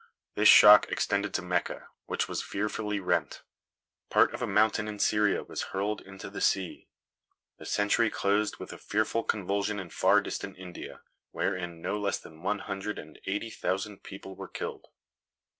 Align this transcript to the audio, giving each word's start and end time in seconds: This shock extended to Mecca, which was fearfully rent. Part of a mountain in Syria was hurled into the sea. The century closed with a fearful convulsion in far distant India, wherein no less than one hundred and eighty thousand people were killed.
This 0.33 0.49
shock 0.49 0.91
extended 0.91 1.31
to 1.35 1.43
Mecca, 1.43 1.89
which 2.07 2.27
was 2.27 2.41
fearfully 2.41 2.99
rent. 2.99 3.43
Part 4.09 4.33
of 4.33 4.41
a 4.41 4.47
mountain 4.47 4.87
in 4.87 4.97
Syria 4.97 5.43
was 5.43 5.61
hurled 5.77 6.01
into 6.01 6.27
the 6.31 6.41
sea. 6.41 6.87
The 7.59 7.67
century 7.67 8.09
closed 8.09 8.57
with 8.57 8.73
a 8.73 8.79
fearful 8.79 9.23
convulsion 9.23 9.79
in 9.79 9.91
far 9.91 10.19
distant 10.19 10.57
India, 10.57 11.01
wherein 11.29 11.83
no 11.83 11.99
less 11.99 12.17
than 12.17 12.41
one 12.41 12.57
hundred 12.65 12.97
and 12.97 13.19
eighty 13.27 13.51
thousand 13.51 14.01
people 14.01 14.35
were 14.35 14.47
killed. 14.47 14.87